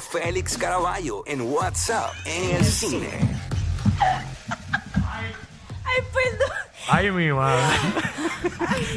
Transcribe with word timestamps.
Félix 0.00 0.58
Caraballo 0.58 1.22
en 1.24 1.40
WhatsApp 1.42 2.10
en 2.24 2.56
el 2.56 2.64
cine. 2.64 3.08
Ay, 5.06 6.02
perdón. 6.12 6.50
Ay, 6.88 7.10
mi 7.12 7.32
madre. 7.32 7.62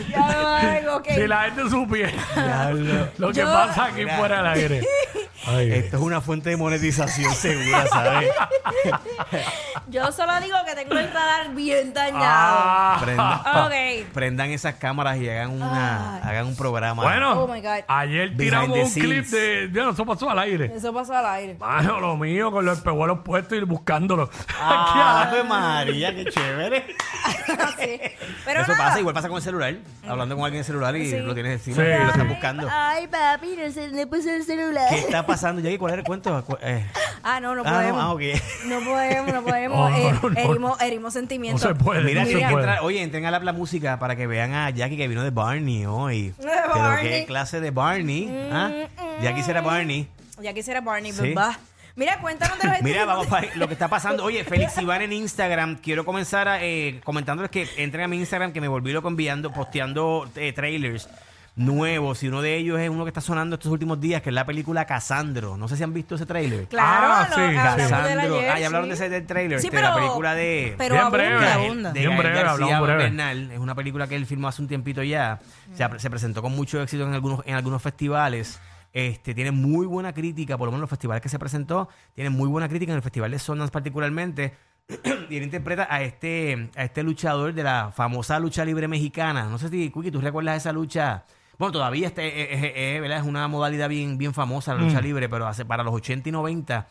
Ya 0.10 0.82
lo 0.84 0.98
ok. 0.98 1.06
Si 1.14 1.28
la 1.28 1.44
gente 1.44 1.70
supiera 1.70 2.72
lo 3.20 3.32
que 3.32 3.40
Yo- 3.40 3.46
pasa 3.46 3.86
aquí 3.86 4.00
Mira. 4.06 4.18
fuera 4.18 4.38
del 4.38 4.48
aire. 4.48 4.88
Ay. 5.46 5.72
Esto 5.72 5.98
es 5.98 6.02
una 6.04 6.20
fuente 6.20 6.50
de 6.50 6.58
monetización 6.58 7.32
segura, 7.36 7.86
¿sabes? 7.88 8.32
Yo 9.90 10.12
solo 10.12 10.34
digo 10.42 10.58
que 10.66 10.76
tengo 10.76 10.98
el 10.98 11.12
radar 11.14 11.54
bien 11.56 11.94
dañado. 11.94 12.58
Ah. 12.60 12.98
Prendan, 13.02 13.40
Ok. 13.66 14.12
prendan 14.14 14.50
esas 14.52 14.76
cámaras 14.76 15.18
y 15.18 15.30
hagan 15.30 15.52
una, 15.62 16.16
Ay. 16.16 16.22
hagan 16.24 16.48
un 16.48 16.56
programa. 16.58 17.04
Bueno, 17.04 17.44
Oh, 17.44 17.48
my 17.48 17.62
God. 17.62 17.84
ayer 17.88 18.30
Behind 18.32 18.38
tiramos 18.38 18.74
the 18.78 18.84
un 18.84 18.92
clip 18.92 19.26
scenes. 19.26 19.32
de... 19.32 19.68
Dios, 19.70 19.94
eso 19.94 20.06
pasó 20.06 20.30
al 20.30 20.40
aire. 20.40 20.72
Eso 20.76 20.94
pasó 20.94 21.16
al 21.16 21.26
aire. 21.28 21.56
Mano, 21.56 22.00
lo 22.02 22.18
mío, 22.18 22.52
con 22.52 22.66
los 22.66 22.78
espejuelos 22.80 23.20
puestos 23.20 23.58
y 23.58 23.62
buscándolo. 23.62 24.24
Aquí 24.48 24.52
Ah, 24.60 25.22
al- 25.22 25.28
Ave 25.30 25.44
María, 25.44 26.14
qué 26.16 26.26
chévere. 26.26 26.86
Sí. 27.80 28.00
Pero 28.44 28.62
Eso 28.62 28.72
nada. 28.72 28.86
pasa, 28.88 29.00
igual 29.00 29.14
pasa 29.14 29.28
con 29.30 29.38
el 29.38 29.44
celular. 29.44 29.76
Hablando 30.08 30.36
con 30.36 30.44
alguien 30.46 30.58
en 30.58 30.60
el 30.60 30.66
celular 30.66 30.96
y 30.96 31.10
Sí. 31.10 31.18
lo 31.20 31.34
tienes 31.34 31.54
encima 31.54 31.78
Sí. 31.78 31.82
y 31.84 31.86
lo 31.86 32.06
estás 32.08 32.20
Ay, 32.22 32.28
buscando. 32.28 32.68
Ay, 32.72 33.08
papi, 33.08 33.56
no 33.58 33.72
se 33.72 33.88
le 33.90 34.08
puso 34.08 34.30
el 34.32 34.44
celular. 34.44 34.90
¿Qué 34.90 35.00
está 35.00 35.26
pasando, 35.26 35.62
Jackie? 35.62 35.78
¿Cuál 35.78 35.94
es 35.94 36.00
el 36.00 36.04
cuento? 36.06 36.44
Cu- 36.44 36.58
eh, 36.62 36.86
Ah, 37.24 37.40
no, 37.40 37.56
no 37.56 37.62
ah, 37.66 37.72
podemos. 37.72 38.02
no, 38.04 38.10
ah, 38.10 38.14
ok. 38.14 38.22
No 38.66 38.80
podemos, 38.82 39.34
no 39.34 39.42
podemos. 39.44 39.77
Oh, 39.80 39.90
eh, 39.90 40.14
no, 40.22 40.30
no. 40.30 40.38
herimos, 40.40 40.82
herimos 40.82 41.14
No 41.14 41.20
sentimientos. 41.20 41.62
se 41.62 41.76
puede, 41.76 42.04
Mira, 42.04 42.22
no 42.24 42.28
se 42.28 42.34
puede. 42.40 42.54
entrar, 42.54 42.80
oye, 42.82 43.02
entren 43.02 43.26
a 43.26 43.32
la, 43.32 43.40
la 43.40 43.54
música 43.54 44.00
para 44.00 44.16
que 44.16 44.28
vean 44.28 44.54
a 44.54 44.70
Jackie 44.70 44.98
que 44.98 45.08
vino 45.08 45.24
de 45.24 45.30
Barney 45.32 45.86
hoy. 45.86 46.30
De 46.38 46.46
Pero 46.46 46.80
Barney. 46.80 47.10
qué 47.22 47.26
clase 47.26 47.60
de 47.60 47.72
Barney. 47.72 48.50
¿ah? 48.52 48.72
Ya 49.22 49.34
quisiera 49.36 49.62
Barney. 49.62 50.08
Ya 50.42 50.54
quisiera 50.54 50.82
Barney, 50.82 51.12
Sí. 51.12 51.22
¿verdad? 51.22 51.58
Mira, 51.96 52.20
cuéntanos 52.20 52.60
de 52.60 52.68
los 52.68 52.82
Mira, 52.84 53.06
vamos 53.06 53.26
para 53.26 53.48
lo 53.56 53.68
que 53.68 53.74
está 53.74 53.88
pasando. 53.88 54.24
Oye, 54.24 54.44
Félix 54.46 54.78
Iván 54.78 55.02
en 55.02 55.14
Instagram. 55.14 55.78
Quiero 55.78 56.06
comenzar 56.06 56.48
a, 56.48 56.64
eh, 56.64 57.02
comentándoles 57.04 57.50
que 57.50 57.68
entren 57.78 58.04
a 58.04 58.08
mi 58.08 58.18
Instagram, 58.18 58.54
que 58.54 58.62
me 58.62 58.68
volví 58.68 58.92
loco 58.92 59.08
enviando, 59.08 59.52
posteando 59.52 60.30
eh, 60.36 60.54
trailers 60.54 61.10
nuevos. 61.58 62.24
Y 62.24 62.30
uno 62.30 62.42
de 62.42 62.56
ellos 62.56 62.80
es 62.80 62.90
uno 62.90 63.04
que 63.04 63.10
está 63.10 63.20
sonando 63.20 63.56
estos 63.56 63.72
últimos 63.72 64.00
días, 64.00 64.22
que 64.22 64.30
es 64.30 64.34
la 64.34 64.46
película 64.46 64.86
Casandro. 64.86 65.58
No 65.58 65.68
sé 65.68 65.76
si 65.76 65.84
han 65.84 65.94
visto 65.94 66.16
ese 66.16 66.26
trailer. 66.26 66.68
Claro, 66.68 67.08
Ah, 67.10 67.26
sí, 67.26 67.56
Casandro. 67.56 68.40
Ah, 68.40 68.60
ya 68.60 68.66
hablaron 68.68 68.86
sí. 68.86 68.90
de 68.90 68.96
ese 68.96 69.10
del 69.10 69.26
trailer. 69.28 69.60
Sí, 69.60 69.68
de 69.70 69.76
pero, 69.76 69.90
la 69.90 69.96
película 69.96 70.36
de. 70.36 70.76
pero 70.78 70.96
Bien 70.96 71.12
breve. 71.12 71.46
de 71.94 72.00
Bien 72.00 72.18
breve, 72.18 72.42
García 72.44 72.80
breve. 72.80 73.04
Bernal. 73.04 73.52
Es 73.52 73.60
una 73.60 73.76
película 73.76 74.08
que 74.08 74.16
él 74.16 74.26
filmó 74.26 74.48
hace 74.48 74.62
un 74.62 74.68
tiempito 74.68 75.04
ya. 75.04 75.40
Se, 75.74 75.86
se 76.00 76.10
presentó 76.10 76.42
con 76.42 76.56
mucho 76.56 76.82
éxito 76.82 77.04
en 77.06 77.14
algunos, 77.14 77.42
en 77.46 77.56
algunos 77.56 77.82
festivales. 77.82 78.60
Este, 78.94 79.36
tiene 79.36 79.52
muy 79.52 79.86
buena 79.86 80.14
crítica, 80.14 80.58
por 80.58 80.68
lo 80.68 80.72
menos 80.72 80.80
en 80.80 80.82
los 80.82 80.90
festivales 80.90 81.22
que 81.22 81.30
se 81.30 81.38
presentó, 81.38 81.88
tiene 82.16 82.30
muy 82.32 82.48
buena 82.48 82.68
crítica 82.68 82.92
en 82.94 82.96
el 82.96 83.04
Festival 83.04 83.30
de 83.30 83.38
Sundance 83.38 83.72
particularmente. 83.72 84.56
y 85.30 85.36
él 85.38 85.44
interpreta 85.44 85.88
a 85.90 86.02
este, 86.02 86.70
a 86.76 86.84
este 86.84 87.04
luchador 87.04 87.54
de 87.54 87.62
la 87.62 87.92
famosa 87.94 88.40
lucha 88.40 88.64
libre 88.66 88.88
mexicana. 88.88 89.46
No 89.46 89.60
sé 89.60 89.70
si, 89.70 89.90
Cookie, 89.92 90.10
tú 90.12 90.22
recuerdas 90.22 90.58
esa 90.58 90.72
lucha. 90.72 91.26
Bueno, 91.58 91.72
todavía 91.72 92.08
este, 92.08 92.28
eh, 92.28 92.54
eh, 92.54 92.96
eh, 92.96 93.00
¿verdad? 93.00 93.20
es 93.20 93.26
una 93.26 93.48
modalidad 93.48 93.90
bien, 93.90 94.18
bien 94.18 94.34
famosa 94.34 94.76
la 94.76 94.82
lucha 94.82 95.02
libre, 95.02 95.28
pero 95.28 95.48
hace, 95.48 95.66
para 95.66 95.84
los 95.84 95.94
80 95.94 96.30
y 96.30 96.32
90 96.32 96.88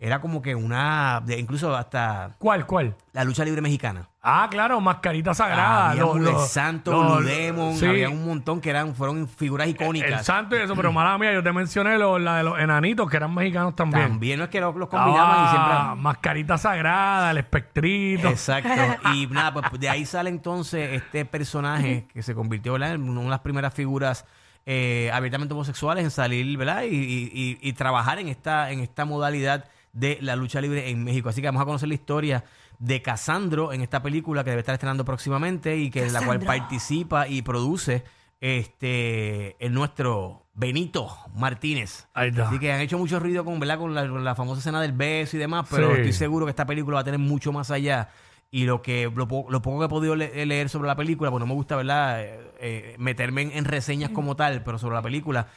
era 0.00 0.20
como 0.20 0.40
que 0.40 0.54
una, 0.54 1.20
de- 1.24 1.38
incluso 1.40 1.76
hasta 1.76 2.36
¿Cuál, 2.38 2.66
cuál? 2.66 2.94
la 3.12 3.24
lucha 3.24 3.44
libre 3.44 3.60
mexicana. 3.60 4.08
Ah, 4.22 4.46
claro, 4.50 4.80
mascarita 4.80 5.32
sagrada. 5.34 5.90
Había 5.90 6.02
los- 6.02 6.20
los- 6.20 6.48
Santo, 6.50 6.92
los- 6.92 7.18
Blue 7.18 7.26
Demon, 7.26 7.74
sí, 7.76 7.86
había 7.86 8.08
un 8.10 8.24
montón 8.26 8.60
que 8.60 8.70
eran, 8.70 8.94
fueron 8.94 9.26
figuras 9.26 9.66
El 9.66 9.72
icónicas. 9.74 10.24
santo 10.24 10.54
y 10.54 10.60
eso, 10.60 10.76
pero 10.76 10.92
mala 10.92 11.16
mía, 11.18 11.32
yo 11.32 11.42
te 11.42 11.52
mencioné 11.52 11.98
lo- 11.98 12.18
la 12.18 12.36
de 12.36 12.42
los 12.44 12.58
enanitos 12.60 13.08
que 13.10 13.16
eran 13.16 13.34
mexicanos 13.34 13.74
también. 13.74 14.06
También 14.08 14.38
no 14.38 14.44
es 14.44 14.50
que 14.50 14.60
los, 14.60 14.76
los 14.76 14.88
combinaban 14.88 15.36
y 15.36 15.46
Ah, 15.46 15.50
siempre. 15.86 16.02
mascarita 16.02 16.58
sagrada, 16.58 17.30
el 17.32 17.38
espectrito. 17.38 18.28
Exacto. 18.28 18.68
Y 19.14 19.26
nada, 19.28 19.52
pues 19.52 19.80
de 19.80 19.88
ahí 19.88 20.04
sale 20.06 20.30
entonces 20.30 20.92
este 20.92 21.24
personaje 21.24 22.06
que 22.12 22.22
se 22.22 22.34
convirtió 22.34 22.74
¿verdad? 22.74 22.92
en 22.92 23.08
una 23.08 23.22
de 23.22 23.28
las 23.30 23.40
primeras 23.40 23.74
figuras 23.74 24.24
eh, 24.70 25.10
abiertamente 25.14 25.54
homosexuales 25.54 26.04
en 26.04 26.10
salir, 26.10 26.56
¿verdad? 26.58 26.82
Y, 26.82 26.94
y- 26.94 27.30
y- 27.32 27.58
y 27.62 27.72
trabajar 27.72 28.18
en 28.18 28.28
esta, 28.28 28.70
en 28.70 28.80
esta 28.80 29.06
modalidad 29.06 29.64
de 29.98 30.18
la 30.20 30.36
lucha 30.36 30.60
libre 30.60 30.90
en 30.90 31.02
México. 31.04 31.28
Así 31.28 31.40
que 31.40 31.48
vamos 31.48 31.62
a 31.62 31.64
conocer 31.64 31.88
la 31.88 31.94
historia 31.94 32.44
de 32.78 33.02
Casandro 33.02 33.72
en 33.72 33.80
esta 33.82 34.02
película 34.02 34.44
que 34.44 34.50
debe 34.50 34.60
estar 34.60 34.74
estrenando 34.74 35.04
próximamente 35.04 35.76
y 35.76 35.90
que 35.90 36.06
en 36.06 36.12
la 36.12 36.24
cual 36.24 36.38
participa 36.40 37.26
y 37.28 37.42
produce 37.42 38.04
este 38.40 39.56
el 39.64 39.72
nuestro 39.74 40.46
Benito 40.54 41.08
Martínez. 41.34 42.06
Ahí 42.14 42.28
está. 42.30 42.48
Así 42.48 42.58
que 42.58 42.72
han 42.72 42.80
hecho 42.80 42.98
mucho 42.98 43.18
ruido 43.20 43.44
con, 43.44 43.58
¿verdad? 43.60 43.78
con, 43.78 43.94
la, 43.94 44.08
con 44.08 44.24
la 44.24 44.34
famosa 44.34 44.58
escena 44.60 44.80
del 44.80 44.92
beso 44.92 45.36
y 45.36 45.40
demás, 45.40 45.66
pero 45.70 45.88
Sí. 45.90 45.96
estoy 45.98 46.12
seguro 46.12 46.46
que 46.46 46.50
esta 46.50 46.66
película 46.66 46.96
va 46.96 47.00
a 47.00 47.04
tener 47.04 47.20
mucho 47.20 47.52
más 47.52 47.70
allá. 47.70 48.08
Y 48.50 48.64
lo 48.64 48.80
que 48.80 49.10
lo, 49.14 49.28
po- 49.28 49.46
lo 49.50 49.60
poco 49.60 49.80
que 49.80 49.86
he 49.86 49.88
podido 49.90 50.16
le- 50.16 50.46
leer 50.46 50.70
sobre 50.70 50.88
la 50.88 50.96
película, 50.96 51.30
pues 51.30 51.40
no 51.40 51.46
me 51.46 51.52
gusta, 51.52 51.76
¿verdad? 51.76 52.22
Eh, 52.22 52.40
eh, 52.60 52.94
meterme 52.98 53.42
en, 53.42 53.52
en 53.52 53.64
reseñas 53.66 54.10
como 54.10 54.36
tal, 54.36 54.62
pero 54.62 54.78
sobre 54.78 54.94
la 54.94 55.02
película 55.02 55.48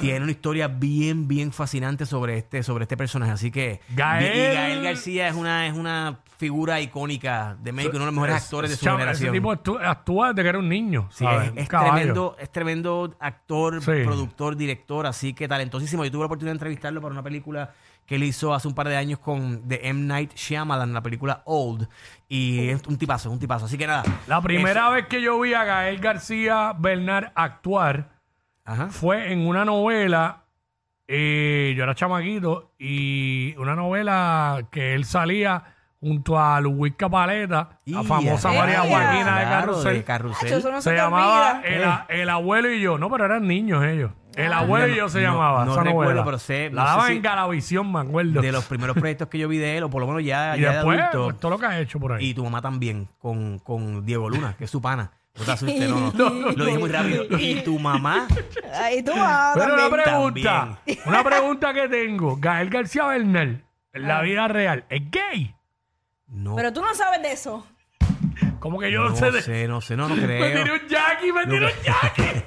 tiene 0.00 0.22
una 0.22 0.30
historia 0.32 0.66
bien, 0.68 1.28
bien 1.28 1.52
fascinante 1.52 2.06
sobre 2.06 2.38
este, 2.38 2.62
sobre 2.62 2.84
este 2.84 2.96
personaje. 2.96 3.32
Así 3.32 3.50
que 3.50 3.80
Gael- 3.94 4.34
y 4.34 4.54
Gael 4.54 4.82
García 4.82 5.28
es 5.28 5.34
una, 5.34 5.66
es 5.66 5.74
una 5.74 6.20
figura 6.38 6.80
icónica 6.80 7.56
de 7.60 7.72
México, 7.72 7.96
uno 7.96 8.06
de 8.06 8.12
los 8.12 8.14
mejores 8.14 8.36
Es- 8.36 8.44
actores 8.44 8.70
de 8.70 8.76
su 8.78 8.84
chavo, 8.86 8.96
generación. 8.98 9.28
Ese 9.28 9.32
tipo 9.40 9.52
actúa, 9.52 10.28
desde 10.32 10.42
que 10.42 10.48
era 10.48 10.58
un 10.58 10.68
niño. 10.70 11.06
Sí, 11.10 11.24
¿sabes? 11.24 11.52
es, 11.54 11.68
tremendo, 11.68 12.34
es 12.40 12.50
tremendo 12.50 13.14
actor, 13.20 13.82
Sí. 13.82 14.04
productor, 14.04 14.56
director, 14.56 15.06
así 15.06 15.34
que 15.34 15.48
talentosísimo. 15.48 16.02
Yo 16.04 16.10
tuve 16.10 16.20
la 16.20 16.26
oportunidad 16.26 16.52
de 16.52 16.56
entrevistarlo 16.56 17.02
para 17.02 17.12
una 17.12 17.22
película 17.22 17.74
que 18.08 18.14
él 18.14 18.22
hizo 18.24 18.54
hace 18.54 18.66
un 18.66 18.74
par 18.74 18.88
de 18.88 18.96
años 18.96 19.18
con 19.18 19.68
The 19.68 19.86
M. 19.86 20.00
Night 20.06 20.32
Shyamalan, 20.34 20.94
la 20.94 21.02
película 21.02 21.42
Old. 21.44 21.86
Y 22.26 22.70
es 22.70 22.82
un 22.86 22.96
tipazo, 22.96 23.30
un 23.30 23.38
tipazo. 23.38 23.66
Así 23.66 23.76
que 23.76 23.86
nada. 23.86 24.02
La 24.26 24.40
primera 24.40 24.88
vez 24.88 25.06
que 25.08 25.20
yo 25.20 25.38
vi 25.38 25.52
a 25.52 25.62
Gael 25.64 25.98
García 26.00 26.74
Bernal 26.78 27.30
actuar 27.34 28.08
Ajá. 28.64 28.88
fue 28.88 29.30
en 29.30 29.46
una 29.46 29.66
novela. 29.66 30.44
eh, 31.06 31.74
yo 31.76 31.84
era 31.84 31.94
chamaquito 31.94 32.72
y 32.78 33.54
una 33.58 33.74
novela 33.74 34.66
que 34.70 34.94
él 34.94 35.04
salía 35.04 35.62
junto 36.00 36.38
a 36.38 36.60
Luis 36.60 36.94
Capaleta, 36.96 37.80
la 37.84 38.04
famosa 38.04 38.52
María. 38.52 38.80
Joaquina 38.82 39.38
de 39.40 39.44
Carrusel. 39.44 39.94
de 39.96 40.04
Carrusel. 40.04 40.46
Acho, 40.48 40.56
eso 40.58 40.70
no 40.72 40.80
se, 40.80 40.94
llamaba 40.94 41.60
el, 41.62 41.84
el 42.20 42.28
abuelo 42.30 42.70
y 42.72 42.80
yo. 42.80 42.96
No, 42.98 43.10
pero 43.10 43.24
eran 43.26 43.46
niños 43.46 43.84
ellos. 43.84 44.12
El 44.38 44.52
abuelo 44.52 44.88
y 44.88 44.96
yo 44.96 45.08
se 45.08 45.20
no- 45.22 45.32
llamaba. 45.32 45.64
no 45.64 45.72
esa 45.72 45.82
recuerdo, 45.82 46.10
novela. 46.12 46.24
pero 46.24 46.38
sé- 46.38 46.70
La 46.70 46.82
no 46.82 46.88
sé 46.88 46.92
daban 46.94 47.06
si- 47.08 47.16
en 47.16 47.22
Galavisión, 47.22 47.92
me 47.92 48.00
acuerdo. 48.00 48.40
De 48.40 48.52
los 48.52 48.64
primeros 48.66 48.96
proyectos 48.96 49.28
que 49.28 49.38
yo 49.38 49.48
vi 49.48 49.58
de 49.58 49.76
él, 49.78 49.82
o 49.84 49.90
por 49.90 50.00
lo 50.00 50.06
menos 50.06 50.24
ya, 50.24 50.56
y 50.56 50.60
ya 50.60 50.72
después, 50.74 50.96
de 50.96 51.02
adulto. 51.02 51.24
pues, 51.28 51.40
todo 51.40 51.50
lo 51.50 51.58
que 51.58 51.66
ha 51.66 51.80
hecho 51.80 51.98
por 52.00 52.12
ahí. 52.12 52.26
Y 52.30 52.34
tu 52.34 52.44
mamá 52.44 52.62
también, 52.62 53.08
con, 53.18 53.58
con 53.58 54.04
Diego 54.06 54.30
Luna, 54.30 54.54
que 54.56 54.64
es 54.64 54.70
su 54.70 54.80
pana. 54.80 55.10
No 55.38 55.44
te 55.44 55.52
asustes, 55.52 55.88
no, 55.88 56.12
no. 56.12 56.30
Lo 56.56 56.64
dije 56.64 56.78
muy 56.78 56.88
rápido. 56.90 57.24
Y 57.38 57.60
tu 57.62 57.78
mamá, 57.78 58.26
Ahí 58.74 59.02
tú 59.04 59.12
vas 59.16 59.56
Pero 59.56 59.74
una 59.74 59.82
también. 59.88 60.02
pregunta, 60.04 60.78
una 61.06 61.24
pregunta 61.24 61.72
que 61.74 61.88
tengo. 61.88 62.36
Gael 62.40 62.70
García 62.70 63.06
Bernal, 63.06 63.62
en 63.92 64.04
Ah. 64.04 64.08
la 64.08 64.22
vida 64.22 64.48
real, 64.48 64.84
¿es 64.88 65.02
gay? 65.10 65.54
no. 66.26 66.56
Pero 66.56 66.72
tú 66.72 66.82
no 66.82 66.92
sabes 66.94 67.22
de 67.22 67.32
eso. 67.32 67.66
Como 68.60 68.80
que 68.80 68.90
yo 68.90 69.04
no, 69.04 69.10
no 69.10 69.16
sé 69.16 69.30
de... 69.30 69.42
sé, 69.42 69.68
no 69.68 69.80
sé, 69.80 69.96
no, 69.96 70.08
no 70.08 70.14
Me 70.16 70.22
tiré 70.22 70.62
creo. 70.62 70.74
un 70.74 70.88
Jackie, 70.88 71.32
me 71.32 71.44
tiré 71.46 71.66
un 71.66 71.72
Jackie. 71.84 72.44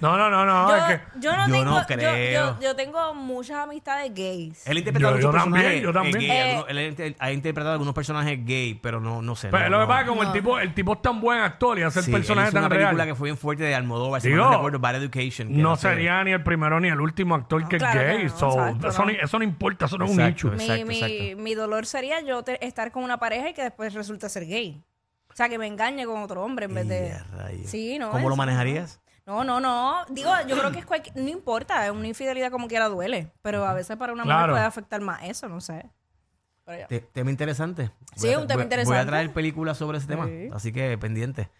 No, 0.00 0.16
no, 0.16 0.30
no, 0.30 0.44
no. 0.44 0.68
yo, 0.68 0.76
es 0.76 0.84
que 0.84 1.00
yo 1.20 1.36
no 1.36 1.46
yo 1.46 1.52
tengo, 1.52 1.64
no 1.80 1.86
creo. 1.86 2.32
Yo, 2.56 2.60
yo 2.60 2.76
tengo 2.76 3.14
muchas 3.14 3.56
amistades 3.58 4.12
gays. 4.14 4.66
Él 4.66 4.76
ha 4.76 4.80
interpretado 4.80 5.14
Yo- 5.16 5.20
yo 5.22 5.28
muchos 5.28 5.42
también, 5.44 5.64
personajes 5.64 5.82
yo 5.82 5.92
también. 5.92 6.16
eh, 6.16 6.18
gay, 6.20 6.30
Eh, 6.36 6.42
algunos- 6.50 6.70
él 6.70 6.78
ha 6.78 6.82
inter- 6.84 7.16
ha 7.18 7.32
interpretado 7.32 7.72
algunos 7.72 7.94
personajes 7.94 8.44
gay, 8.44 8.74
pero 8.74 9.00
no, 9.00 9.22
no 9.22 9.36
sé. 9.36 9.48
pero 9.48 9.70
no, 9.70 9.78
lo 9.78 9.84
que 9.84 9.88
pasa 9.88 10.00
es 10.00 10.04
que 10.04 10.08
como 10.10 10.22
el 10.22 10.32
tipo, 10.32 10.58
el 10.58 10.74
tipo 10.74 10.92
es 10.94 11.02
tan 11.02 11.20
buen 11.20 11.40
actor 11.40 11.78
y 11.78 11.82
hace 11.82 12.02
Sí, 12.02 12.10
el 12.10 12.16
él 12.16 12.20
personaje 12.22 12.48
hizo 12.48 12.54
tan 12.54 12.64
una 12.64 12.68
película 12.68 13.06
que 13.06 13.14
fue 13.14 13.26
bien 13.28 13.36
fuerte 13.36 13.64
de 13.64 13.74
Almodóvar, 13.74 14.20
si 14.20 14.28
Digo, 14.28 14.44
no 14.44 14.50
recuerdo, 14.52 14.78
Bad 14.78 14.96
Education. 14.96 15.48
que 15.48 15.54
no 15.54 15.76
sería 15.76 16.22
ni 16.24 16.32
el 16.32 16.42
primero 16.42 16.80
ni 16.80 16.88
el 16.88 17.00
último 17.00 17.34
actor 17.34 17.66
que 17.68 17.76
es 17.76 17.82
claro 17.82 18.00
gay. 18.00 18.24
no, 18.24 18.36
so, 18.36 18.50
exacto, 18.50 18.88
eso, 18.88 19.04
no. 19.04 19.10
ni- 19.12 19.18
eso 19.18 19.38
no 19.38 19.44
importa, 19.44 19.86
eso 19.86 19.98
no 19.98 20.04
es 20.06 20.10
un 20.10 20.16
nicho. 20.18 20.50
mi, 20.50 20.84
mi, 20.84 21.34
mi 21.36 21.54
dolor 21.54 21.86
sería 21.86 22.20
yo 22.20 22.42
te- 22.42 22.64
estar 22.66 22.90
con 22.92 23.04
una 23.04 23.18
pareja 23.18 23.50
y 23.50 23.54
que 23.54 23.62
después 23.62 23.94
resulte 23.94 24.28
ser 24.28 24.46
gay. 24.46 24.82
O 25.30 25.34
sea, 25.38 25.48
que 25.48 25.58
me 25.58 25.66
engañe 25.66 26.04
con 26.04 26.20
otro 26.22 26.42
hombre 26.42 26.64
en 26.66 26.74
vez 26.74 26.88
de... 26.88 27.12
A. 27.12 27.50
Sí, 27.64 27.96
no. 27.98 28.10
¿Cómo 28.10 28.28
lo 28.28 28.34
manejarías? 28.34 29.00
No, 29.28 29.44
no, 29.44 29.60
no. 29.60 30.04
Digo, 30.08 30.30
yo 30.48 30.56
creo 30.58 30.72
que 30.72 30.78
es 30.78 30.86
cualquier... 30.86 31.14
No 31.16 31.28
importa, 31.28 31.84
es 31.84 31.92
una 31.92 32.08
infidelidad 32.08 32.50
como 32.50 32.66
quiera 32.66 32.88
duele. 32.88 33.30
Pero 33.42 33.66
a 33.66 33.74
veces 33.74 33.96
para 33.98 34.12
una 34.14 34.24
mujer 34.24 34.36
Claro. 34.38 34.52
puede 34.54 34.64
afectar 34.64 35.00
más 35.02 35.22
eso, 35.24 35.48
no 35.50 35.60
sé. 35.60 35.84
Pero 36.64 36.78
ya. 36.78 36.86
Te- 36.86 37.00
tema 37.00 37.30
interesante. 37.30 37.90
Sí, 38.16 38.26
Voy 38.28 38.34
a- 38.34 38.38
un 38.40 38.46
tema 38.46 38.62
voy- 38.62 38.68
Voy 38.68 38.76
a 38.76 38.80
interesante. 38.80 39.06
traer 39.06 39.32
películas 39.34 39.76
sobre 39.76 39.98
ese 39.98 40.06
tema, 40.06 40.26
Sí. 40.26 40.48
así 40.52 40.72
que 40.72 40.96
pendiente. 40.96 41.50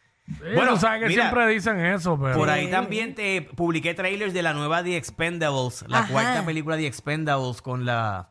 bueno, 0.40 0.54
Bueno, 0.54 0.76
sabes 0.78 1.02
que 1.02 1.08
mira, 1.08 1.24
siempre 1.24 1.46
dicen 1.48 1.78
eso, 1.84 2.18
pero... 2.18 2.34
Por 2.36 2.48
ahí 2.50 2.70
también 2.70 3.14
te 3.14 3.42
publiqué 3.54 3.92
trailers 3.94 4.32
de 4.34 4.42
la 4.42 4.54
nueva 4.54 4.82
The 4.82 4.96
Expendables, 4.96 5.84
la 5.88 6.00
Ajá. 6.00 6.08
cuarta 6.12 6.44
película 6.46 6.76
de 6.76 6.82
The 6.82 6.88
Expendables 6.88 7.60
con 7.62 7.84
la 7.84 8.30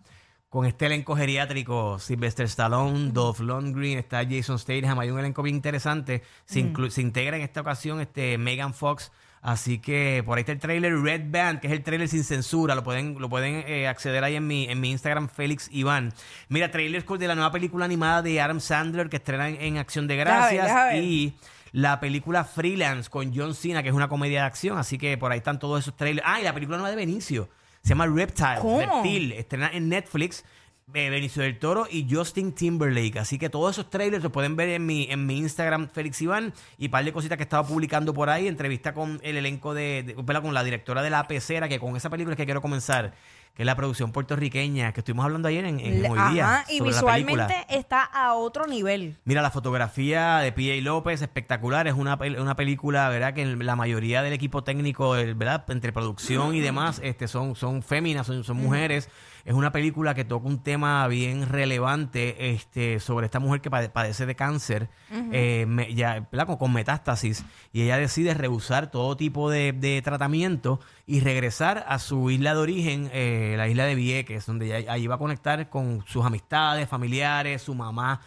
con 0.49 0.65
este 0.65 0.85
elenco 0.85 1.15
geriátrico, 1.15 1.99
Sylvester 1.99 2.45
Stallone, 2.45 3.11
Dolph 3.11 3.41
Lundgren, 3.41 3.97
está 3.99 4.23
Jason 4.27 4.57
Statham, 4.57 4.97
hay 4.99 5.11
un 5.11 5.19
elenco 5.19 5.43
bien 5.43 5.57
interesante. 5.57 6.23
Se, 6.45 6.61
inclu- 6.61 6.89
se 6.89 7.01
integra 7.01 7.35
en 7.35 7.43
esta 7.43 7.61
ocasión 7.61 7.99
este 7.99 8.37
Megan 8.37 8.73
Fox 8.73 9.11
Así 9.41 9.79
que 9.79 10.23
por 10.25 10.37
ahí 10.37 10.41
está 10.41 10.51
el 10.51 10.59
trailer 10.59 10.99
Red 10.99 11.25
Band, 11.29 11.59
que 11.59 11.67
es 11.67 11.73
el 11.73 11.83
trailer 11.83 12.07
sin 12.07 12.23
censura. 12.23 12.75
Lo 12.75 12.83
pueden, 12.83 13.19
lo 13.19 13.29
pueden 13.29 13.63
eh, 13.67 13.87
acceder 13.87 14.23
ahí 14.23 14.35
en 14.35 14.45
mi, 14.47 14.65
en 14.65 14.81
mi 14.81 14.91
Instagram, 14.91 15.29
Félix 15.29 15.69
Iván. 15.71 16.13
Mira, 16.49 16.71
trailer 16.71 17.05
de 17.05 17.27
la 17.27 17.35
nueva 17.35 17.51
película 17.51 17.85
animada 17.85 18.21
de 18.21 18.41
Adam 18.41 18.59
Sandler 18.59 19.09
que 19.09 19.17
estrena 19.17 19.49
en, 19.49 19.61
en 19.61 19.77
Acción 19.77 20.07
de 20.07 20.15
Deja 20.15 20.29
ver, 20.47 20.55
Gracias. 20.55 20.65
deja. 20.65 20.97
Y 20.97 21.37
la 21.71 21.99
película 21.99 22.43
Freelance 22.43 23.09
con 23.09 23.33
John 23.35 23.53
Cena, 23.53 23.83
que 23.83 23.89
es 23.89 23.95
una 23.95 24.09
comedia 24.09 24.41
de 24.41 24.47
acción. 24.47 24.77
Así 24.77 24.97
que 24.97 25.17
por 25.17 25.31
ahí 25.31 25.37
están 25.37 25.59
todos 25.59 25.81
esos 25.81 25.95
trailers. 25.95 26.27
Ah, 26.27 26.41
y 26.41 26.43
la 26.43 26.53
película 26.53 26.77
nueva 26.77 26.89
de 26.89 26.95
Benicio. 26.95 27.49
Se 27.83 27.89
llama 27.89 28.07
Reptile. 28.07 28.57
¿Cómo? 28.59 28.79
Reptil. 28.79 29.31
Estrena 29.33 29.69
en 29.71 29.87
Netflix. 29.87 30.43
Benicio 30.89 31.43
del 31.43 31.59
Toro 31.59 31.85
y 31.91 32.07
Justin 32.09 32.53
Timberlake. 32.53 33.19
Así 33.19 33.37
que 33.37 33.49
todos 33.49 33.71
esos 33.75 33.89
trailers 33.89 34.23
los 34.23 34.31
pueden 34.31 34.55
ver 34.55 34.69
en 34.69 34.85
mi, 34.85 35.05
en 35.11 35.25
mi 35.25 35.37
Instagram, 35.37 35.89
Félix 35.89 36.21
Iván, 36.21 36.53
y 36.77 36.85
un 36.85 36.91
par 36.91 37.03
de 37.03 37.11
cositas 37.11 37.37
que 37.37 37.43
estaba 37.43 37.67
publicando 37.67 38.13
por 38.13 38.29
ahí. 38.29 38.47
Entrevista 38.47 38.93
con 38.93 39.19
el 39.21 39.35
elenco 39.35 39.73
de, 39.73 40.03
de- 40.03 40.15
con 40.41 40.53
la 40.53 40.63
directora 40.63 41.01
de 41.01 41.09
La 41.09 41.27
Pecera, 41.27 41.67
que 41.67 41.77
con 41.77 41.97
esa 41.97 42.09
película 42.09 42.35
es 42.35 42.37
que 42.37 42.45
quiero 42.45 42.61
comenzar, 42.61 43.13
que 43.57 43.63
es 43.63 43.65
la 43.65 43.75
producción 43.75 44.11
puertorriqueña, 44.11 44.93
que 44.93 44.99
estuvimos 45.01 45.25
hablando 45.25 45.47
ayer 45.47 45.65
en, 45.65 45.79
Hoy 45.79 46.19
Día. 46.31 46.59
Ajá, 46.59 46.65
y 46.71 46.77
sobre 46.77 46.91
la 46.91 47.01
película. 47.01 47.47
visualmente 47.47 47.75
está 47.75 48.03
a 48.03 48.35
otro 48.35 48.67
nivel. 48.67 49.17
Mira, 49.25 49.41
la 49.41 49.49
fotografía 49.49 50.37
de 50.37 50.51
P.A. 50.51 50.79
López, 50.83 51.23
espectacular. 51.23 51.87
Es 51.87 51.95
una, 51.95 52.19
una 52.39 52.55
película, 52.55 53.09
¿verdad? 53.09 53.33
Que 53.33 53.45
la 53.47 53.75
mayoría 53.75 54.21
del 54.21 54.33
equipo 54.33 54.63
técnico, 54.63 55.15
el- 55.15 55.33
¿verdad? 55.33 55.65
Entre 55.69 55.91
producción 55.91 56.53
y 56.53 56.59
demás, 56.59 56.99
este, 57.03 57.27
son, 57.27 57.55
son 57.55 57.81
féminas, 57.81 58.27
son, 58.27 58.43
son 58.43 58.57
mujeres. 58.57 59.09
Es 59.43 59.53
una 59.53 59.71
película 59.71 60.13
que 60.13 60.23
toca 60.25 60.45
un 60.45 60.61
tema 60.61 61.07
bien 61.07 61.47
relevante 61.47 62.51
este, 62.51 62.99
sobre 62.99 63.25
esta 63.25 63.39
mujer 63.39 63.61
que 63.61 63.71
pade- 63.71 63.89
padece 63.89 64.25
de 64.25 64.35
cáncer, 64.35 64.89
eh, 65.31 65.65
me- 65.67 65.95
ya. 65.95 66.25
Con, 66.45 66.57
con 66.57 66.73
metástasis. 66.73 67.43
Y 67.73 67.81
ella 67.83 67.97
decide 67.97 68.33
rehusar 68.33 68.91
todo 68.91 69.15
tipo 69.17 69.49
de, 69.49 69.71
de 69.71 70.01
tratamiento 70.01 70.79
y 71.07 71.21
regresar 71.21 71.85
a 71.87 71.97
su 71.99 72.29
isla 72.29 72.53
de 72.53 72.59
origen, 72.59 73.09
eh, 73.13 73.55
la 73.57 73.67
isla 73.69 73.85
de 73.85 73.95
Vieques, 73.95 74.45
donde 74.45 74.77
ella, 74.77 74.91
ahí 74.91 75.07
va 75.07 75.15
a 75.15 75.17
conectar 75.17 75.69
con 75.69 76.03
sus 76.05 76.25
amistades, 76.25 76.87
familiares, 76.89 77.61
su 77.63 77.73
mamá. 77.73 78.19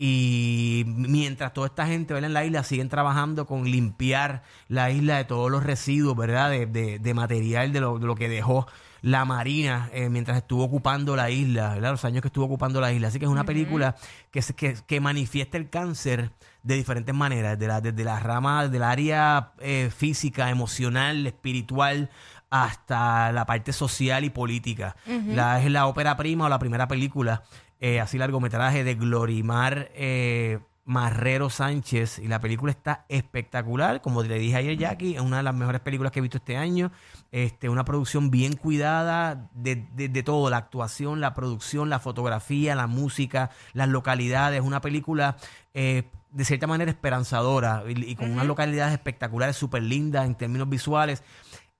Y 0.00 0.84
mientras 0.86 1.52
toda 1.52 1.66
esta 1.66 1.84
gente 1.88 2.14
¿verdad? 2.14 2.28
en 2.28 2.34
la 2.34 2.44
isla 2.44 2.62
siguen 2.62 2.88
trabajando 2.88 3.46
con 3.46 3.64
limpiar 3.68 4.44
la 4.68 4.92
isla 4.92 5.16
de 5.16 5.24
todos 5.24 5.50
los 5.50 5.64
residuos, 5.64 6.16
¿verdad? 6.16 6.50
De, 6.50 6.66
de- 6.66 7.00
de 7.00 7.14
material 7.14 7.72
de 7.72 7.80
lo, 7.80 7.98
de 7.98 8.06
lo 8.06 8.14
que 8.14 8.28
dejó 8.28 8.68
la 9.02 9.24
Marina 9.24 9.90
eh, 9.92 10.08
mientras 10.08 10.36
estuvo 10.38 10.62
ocupando 10.64 11.16
la 11.16 11.30
isla, 11.30 11.74
¿verdad? 11.74 11.90
Los 11.90 12.04
años 12.04 12.22
que 12.22 12.28
estuvo 12.28 12.44
ocupando 12.44 12.80
la 12.80 12.92
isla. 12.92 13.08
Así 13.08 13.18
que 13.18 13.24
es 13.24 13.30
una 13.30 13.42
película 13.44 13.96
que, 14.30 14.40
se- 14.42 14.54
que, 14.54 14.76
que 14.86 15.00
manifiesta 15.00 15.56
el 15.56 15.68
cáncer 15.68 16.30
de 16.68 16.76
diferentes 16.76 17.14
maneras, 17.14 17.58
desde 17.58 17.66
la, 17.68 17.80
desde 17.80 18.04
la 18.04 18.20
rama, 18.20 18.68
del 18.68 18.82
área 18.82 19.52
eh, 19.58 19.90
física, 19.96 20.50
emocional, 20.50 21.26
espiritual, 21.26 22.10
hasta 22.50 23.32
la 23.32 23.46
parte 23.46 23.72
social 23.72 24.24
y 24.24 24.30
política. 24.30 24.94
la, 25.34 25.62
es 25.62 25.70
la 25.70 25.86
ópera 25.86 26.16
prima 26.16 26.44
o 26.44 26.48
la 26.48 26.58
primera 26.58 26.86
película, 26.86 27.42
eh, 27.80 28.00
así 28.00 28.18
largometraje 28.18 28.84
de 28.84 28.94
Glorimar 28.96 29.90
eh, 29.94 30.58
Marrero 30.84 31.48
Sánchez. 31.50 32.18
Y 32.18 32.28
la 32.28 32.40
película 32.40 32.70
está 32.72 33.04
espectacular. 33.08 34.00
Como 34.02 34.22
le 34.22 34.38
dije 34.38 34.56
ayer, 34.56 34.76
Jackie, 34.76 35.14
es 35.14 35.20
una 35.20 35.38
de 35.38 35.42
las 35.42 35.54
mejores 35.54 35.80
películas 35.80 36.12
que 36.12 36.18
he 36.18 36.22
visto 36.22 36.38
este 36.38 36.56
año. 36.56 36.90
Este, 37.32 37.68
una 37.68 37.84
producción 37.84 38.30
bien 38.30 38.56
cuidada 38.56 39.48
de, 39.54 39.86
de- 39.94 40.08
de 40.08 40.22
todo, 40.22 40.48
la 40.50 40.56
actuación, 40.58 41.20
la 41.20 41.32
producción, 41.34 41.88
la 41.90 41.98
fotografía, 41.98 42.74
la 42.74 42.86
música, 42.86 43.50
las 43.74 43.88
localidades. 43.88 44.60
Una 44.62 44.80
película 44.80 45.36
eh, 45.74 46.04
de 46.30 46.44
cierta 46.44 46.66
manera 46.66 46.90
esperanzadora 46.90 47.84
y, 47.88 48.04
y 48.10 48.14
con 48.16 48.30
unas 48.30 48.46
localidades 48.46 48.92
espectaculares, 48.92 49.56
súper 49.56 49.82
lindas 49.82 50.26
en 50.26 50.34
términos 50.34 50.68
visuales. 50.68 51.22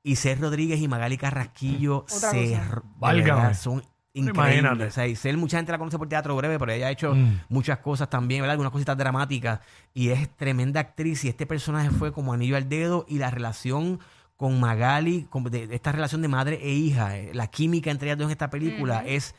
Y 0.03 0.17
Ser 0.17 0.41
Rodríguez 0.41 0.81
y 0.81 0.89
Magali 0.89 1.19
Carrasquillo 1.19 2.05
se, 2.09 2.59
verdad, 3.35 3.55
son 3.55 3.83
increíbles. 4.15 4.89
O 4.89 4.91
sea, 4.95 5.06
y 5.06 5.17
Cel, 5.17 5.37
mucha 5.37 5.59
gente 5.59 5.73
la 5.73 5.79
conoce 5.79 5.99
por 5.99 6.09
teatro 6.09 6.35
breve, 6.37 6.59
pero 6.59 6.73
ella 6.73 6.87
ha 6.87 6.91
hecho 6.91 7.15
Mm. 7.15 7.41
muchas 7.49 7.79
cosas 7.79 8.09
también, 8.09 8.41
¿verdad? 8.41 8.53
Algunas 8.53 8.73
cositas 8.73 8.97
dramáticas. 8.97 9.61
Y 9.95 10.09
es 10.11 10.29
tremenda 10.37 10.81
actriz. 10.81 11.25
Y 11.25 11.29
este 11.29 11.47
personaje 11.47 11.91
fue 11.91 12.12
como 12.12 12.33
anillo 12.33 12.56
al 12.56 12.69
dedo. 12.69 13.05
Y 13.09 13.19
la 13.19 13.31
relación 13.31 14.00
con 14.37 14.59
Magali, 14.61 15.27
con- 15.31 15.45
de, 15.45 15.67
de 15.67 15.75
esta 15.75 15.93
relación 15.93 16.23
de 16.23 16.29
madre 16.29 16.59
e 16.62 16.71
hija, 16.73 17.17
eh, 17.19 17.33
la 17.35 17.49
química 17.49 17.91
entre 17.91 18.09
ellas 18.09 18.19
dos 18.19 18.27
en 18.27 18.33
esta 18.33 18.50
película 18.50 19.05
es. 19.06 19.35